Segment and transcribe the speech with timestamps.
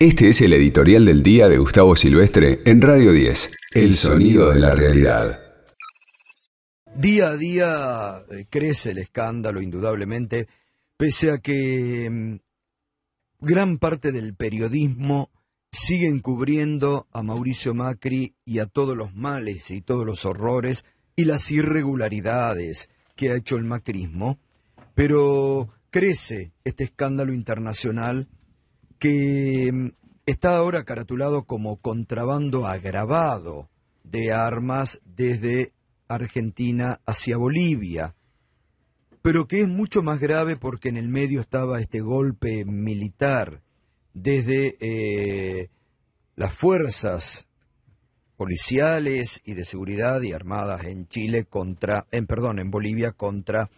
[0.00, 4.60] Este es el editorial del día de Gustavo Silvestre en Radio 10, El sonido de
[4.60, 5.36] la realidad.
[6.94, 10.46] Día a día eh, crece el escándalo, indudablemente,
[10.96, 12.36] pese a que mm,
[13.40, 15.32] gran parte del periodismo
[15.72, 20.84] sigue encubriendo a Mauricio Macri y a todos los males y todos los horrores
[21.16, 24.38] y las irregularidades que ha hecho el macrismo,
[24.94, 28.28] pero crece este escándalo internacional
[28.98, 29.90] que mm,
[30.26, 33.68] está ahora caratulado como contrabando agravado
[34.04, 35.72] de armas desde
[36.08, 38.14] Argentina hacia Bolivia,
[39.22, 43.62] pero que es mucho más grave porque en el medio estaba este golpe militar
[44.14, 45.70] desde eh,
[46.36, 47.46] las fuerzas
[48.36, 53.68] policiales y de seguridad y armadas en Chile contra, en perdón, en Bolivia contra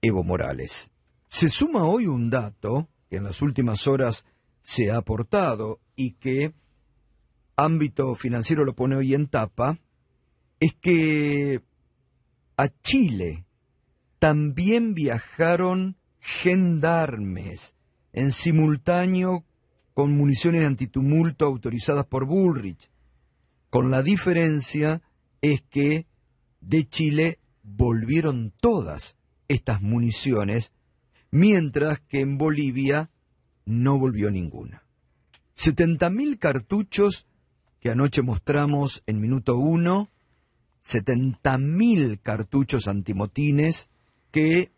[0.00, 0.90] Evo Morales.
[1.28, 4.24] Se suma hoy un dato que en las últimas horas
[4.62, 6.52] se ha aportado y que
[7.56, 9.78] ámbito financiero lo pone hoy en tapa,
[10.60, 11.62] es que
[12.56, 13.44] a Chile
[14.18, 17.74] también viajaron gendarmes
[18.12, 19.44] en simultáneo
[19.94, 22.90] con municiones antitumulto autorizadas por Bullrich,
[23.70, 25.02] con la diferencia
[25.40, 26.06] es que
[26.60, 29.16] de Chile volvieron todas
[29.48, 30.72] estas municiones
[31.30, 33.10] mientras que en Bolivia
[33.64, 34.82] no volvió ninguna.
[35.56, 37.26] 70.000 cartuchos
[37.80, 40.08] que anoche mostramos en minuto uno,
[40.84, 43.88] 70.000 cartuchos antimotines
[44.30, 44.72] que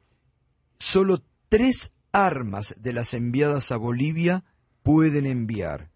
[0.78, 4.44] solo tres armas de las enviadas a Bolivia
[4.82, 5.90] pueden enviar.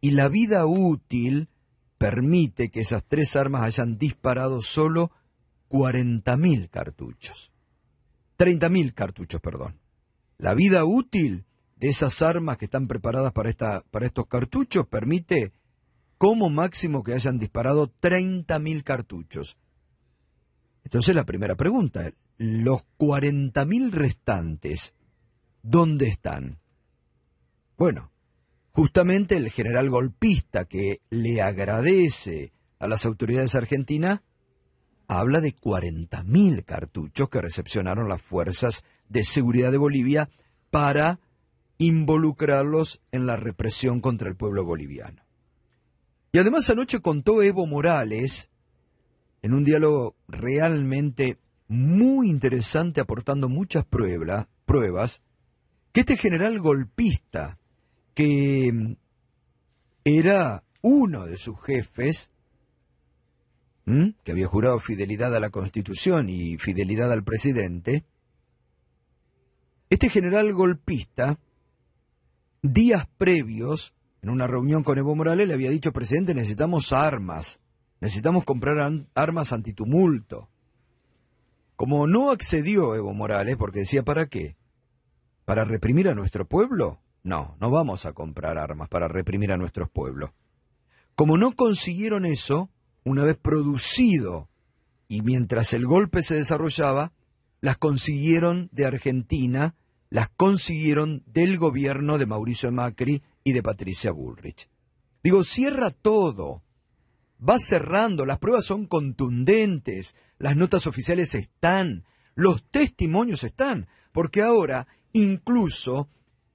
[0.00, 1.48] Y la vida útil
[1.98, 5.10] permite que esas tres armas hayan disparado solo
[5.70, 7.52] 40.000 cartuchos.
[8.38, 9.85] 30.000 cartuchos, perdón.
[10.38, 11.44] La vida útil
[11.76, 15.52] de esas armas que están preparadas para, esta, para estos cartuchos permite
[16.18, 19.58] como máximo que hayan disparado 30.000 cartuchos.
[20.84, 24.94] Entonces la primera pregunta, los 40.000 restantes,
[25.62, 26.58] ¿dónde están?
[27.76, 28.12] Bueno,
[28.72, 34.22] justamente el general golpista que le agradece a las autoridades argentinas
[35.08, 40.28] habla de 40.000 cartuchos que recepcionaron las fuerzas de seguridad de Bolivia
[40.70, 41.20] para
[41.78, 45.22] involucrarlos en la represión contra el pueblo boliviano.
[46.32, 48.50] Y además anoche contó Evo Morales,
[49.42, 51.38] en un diálogo realmente
[51.68, 55.22] muy interesante, aportando muchas pruebas,
[55.92, 57.58] que este general golpista,
[58.14, 58.92] que mm,
[60.04, 62.30] era uno de sus jefes,
[63.86, 68.04] que había jurado fidelidad a la Constitución y fidelidad al presidente,
[69.90, 71.38] este general golpista,
[72.62, 77.60] días previos, en una reunión con Evo Morales, le había dicho, presidente, necesitamos armas,
[78.00, 80.48] necesitamos comprar armas antitumulto.
[81.76, 84.56] Como no accedió Evo Morales, porque decía, ¿para qué?
[85.44, 87.00] ¿Para reprimir a nuestro pueblo?
[87.22, 90.30] No, no vamos a comprar armas para reprimir a nuestros pueblos.
[91.14, 92.68] Como no consiguieron eso,
[93.06, 94.48] una vez producido
[95.06, 97.12] y mientras el golpe se desarrollaba,
[97.60, 99.76] las consiguieron de Argentina,
[100.10, 104.68] las consiguieron del gobierno de Mauricio Macri y de Patricia Bullrich.
[105.22, 106.64] Digo, cierra todo,
[107.40, 114.88] va cerrando, las pruebas son contundentes, las notas oficiales están, los testimonios están, porque ahora
[115.12, 116.08] incluso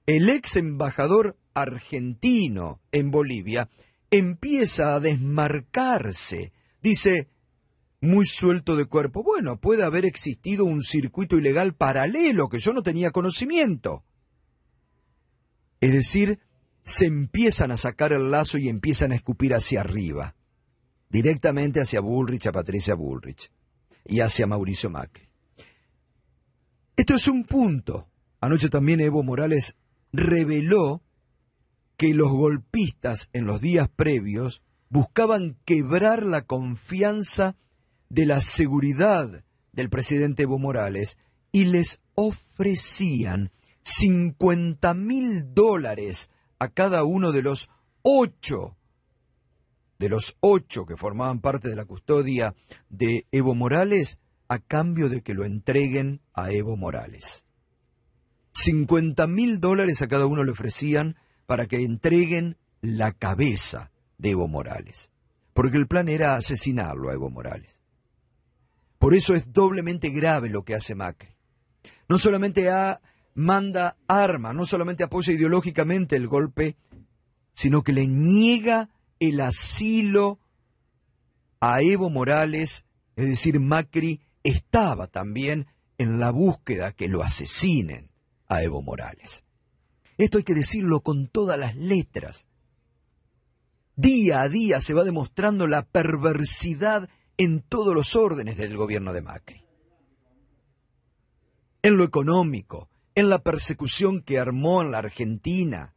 [0.04, 3.70] el ex embajador argentino en Bolivia
[4.12, 6.52] empieza a desmarcarse.
[6.80, 7.28] Dice,
[8.00, 9.24] muy suelto de cuerpo.
[9.24, 14.04] Bueno, puede haber existido un circuito ilegal paralelo que yo no tenía conocimiento.
[15.80, 16.38] Es decir,
[16.82, 20.36] se empiezan a sacar el lazo y empiezan a escupir hacia arriba,
[21.08, 23.50] directamente hacia Bullrich, a Patricia Bullrich
[24.04, 25.28] y hacia Mauricio Macri.
[26.96, 28.08] Esto es un punto.
[28.40, 29.76] Anoche también Evo Morales
[30.12, 31.02] reveló
[31.96, 37.56] que los golpistas en los días previos buscaban quebrar la confianza
[38.08, 41.16] de la seguridad del presidente Evo Morales
[41.50, 43.52] y les ofrecían
[43.84, 47.70] 50 mil dólares a cada uno de los
[48.02, 48.76] ocho,
[49.98, 52.54] de los ocho que formaban parte de la custodia
[52.88, 54.18] de Evo Morales,
[54.48, 57.44] a cambio de que lo entreguen a Evo Morales.
[58.52, 61.16] 50 mil dólares a cada uno le ofrecían
[61.52, 65.10] para que entreguen la cabeza de Evo Morales,
[65.52, 67.78] porque el plan era asesinarlo a Evo Morales.
[68.98, 71.28] Por eso es doblemente grave lo que hace Macri.
[72.08, 72.70] No solamente
[73.34, 76.78] manda armas, no solamente apoya ideológicamente el golpe
[77.52, 78.88] sino que le niega
[79.20, 80.38] el asilo
[81.60, 85.66] a Evo Morales, es decir, Macri estaba también
[85.98, 88.08] en la búsqueda que lo asesinen
[88.48, 89.41] a Evo Morales.
[90.22, 92.46] Esto hay que decirlo con todas las letras.
[93.96, 97.08] Día a día se va demostrando la perversidad
[97.38, 99.64] en todos los órdenes del gobierno de Macri.
[101.82, 105.96] En lo económico, en la persecución que armó en la Argentina,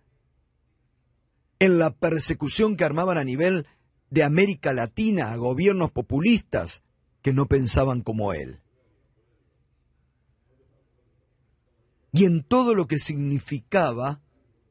[1.60, 3.68] en la persecución que armaban a nivel
[4.10, 6.82] de América Latina a gobiernos populistas
[7.22, 8.60] que no pensaban como él.
[12.16, 14.22] Y en todo lo que significaba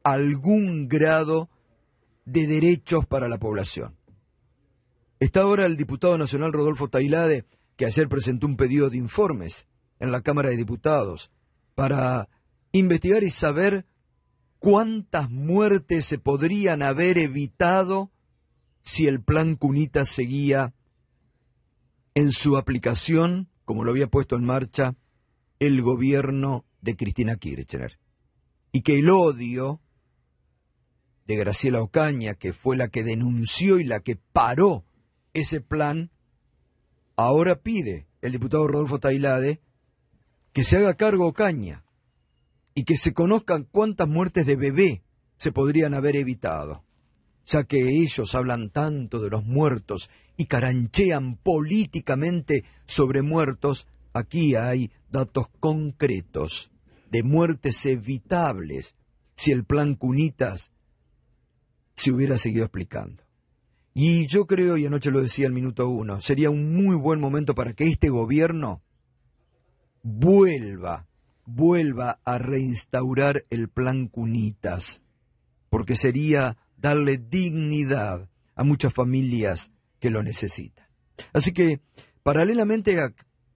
[0.02, 1.50] algún grado
[2.25, 3.96] de derechos para la población.
[5.20, 7.44] Está ahora el diputado nacional Rodolfo Tailade,
[7.76, 9.67] que ayer presentó un pedido de informes
[10.00, 11.31] en la Cámara de Diputados
[11.75, 12.29] para
[12.73, 13.85] investigar y saber
[14.58, 18.11] cuántas muertes se podrían haber evitado
[18.82, 20.75] si el plan Cunita seguía
[22.14, 24.94] en su aplicación, como lo había puesto en marcha
[25.58, 27.98] el gobierno de Cristina Kirchner.
[28.70, 29.81] Y que el odio
[31.26, 34.84] de Graciela Ocaña, que fue la que denunció y la que paró
[35.32, 36.10] ese plan,
[37.16, 39.60] ahora pide el diputado Rodolfo Tailade
[40.52, 41.84] que se haga cargo Ocaña
[42.75, 45.02] y que se conozcan cuántas muertes de bebé
[45.36, 46.84] se podrían haber evitado,
[47.46, 54.90] ya que ellos hablan tanto de los muertos y caranchean políticamente sobre muertos, aquí hay
[55.10, 56.70] datos concretos
[57.14, 58.96] de muertes evitables
[59.37, 60.72] si el plan Cunitas
[61.94, 63.22] se hubiera seguido explicando.
[63.94, 67.55] Y yo creo, y anoche lo decía el minuto uno, sería un muy buen momento
[67.55, 68.82] para que este gobierno
[70.02, 71.06] vuelva,
[71.46, 75.00] vuelva a reinstaurar el plan Cunitas,
[75.70, 79.70] porque sería darle dignidad a muchas familias
[80.00, 80.88] que lo necesitan.
[81.32, 81.81] Así que,
[82.25, 83.14] paralelamente a,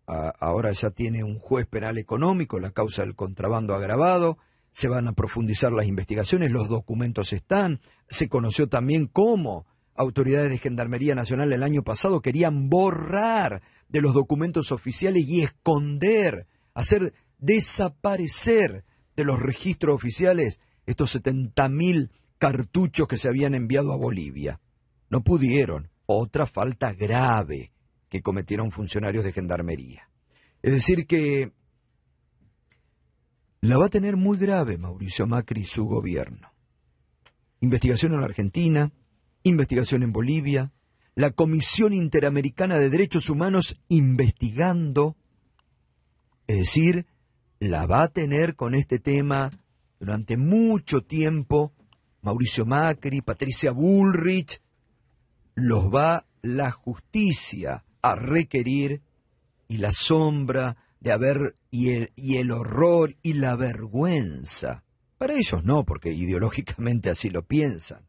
[0.09, 4.39] ahora ya tiene un juez penal económico la causa del contrabando agravado,
[4.73, 10.59] se van a profundizar las investigaciones, los documentos están, se conoció también cómo autoridades de
[10.59, 18.85] Gendarmería Nacional el año pasado querían borrar de los documentos oficiales y esconder, hacer desaparecer
[19.17, 24.61] de los registros oficiales estos 70.000 cartuchos que se habían enviado a Bolivia.
[25.11, 25.91] No pudieron.
[26.07, 27.73] Otra falta grave
[28.09, 30.09] que cometieron funcionarios de Gendarmería.
[30.63, 31.53] Es decir, que
[33.61, 36.53] la va a tener muy grave Mauricio Macri y su gobierno.
[37.61, 38.93] Investigación en la Argentina,
[39.43, 40.73] investigación en Bolivia,
[41.15, 45.17] la Comisión Interamericana de Derechos Humanos investigando,
[46.47, 47.07] es decir,
[47.59, 49.51] la va a tener con este tema
[49.99, 51.73] durante mucho tiempo
[52.23, 54.61] Mauricio Macri, Patricia Bullrich,
[55.55, 59.03] los va la justicia a requerir
[59.69, 64.83] y la sombra de haber y el, y el horror y la vergüenza.
[65.19, 68.07] Para ellos no, porque ideológicamente así lo piensan.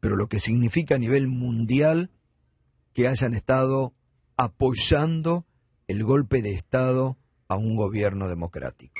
[0.00, 2.10] Pero lo que significa a nivel mundial
[2.92, 3.94] que hayan estado
[4.36, 5.46] apoyando
[5.88, 7.16] el golpe de Estado
[7.48, 8.92] a un gobierno democrático.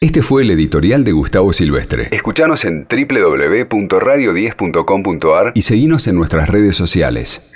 [0.00, 2.08] Este fue el editorial de Gustavo Silvestre.
[2.10, 7.52] Escuchanos en www.radio10.com.ar y seguinos en nuestras redes sociales.